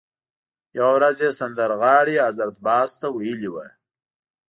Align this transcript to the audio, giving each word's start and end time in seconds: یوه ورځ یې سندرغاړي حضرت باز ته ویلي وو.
یوه 0.77 0.91
ورځ 0.97 1.17
یې 1.25 1.31
سندرغاړي 1.39 2.15
حضرت 2.27 2.55
باز 2.65 2.89
ته 2.99 3.07
ویلي 3.11 3.49
وو. 3.51 3.65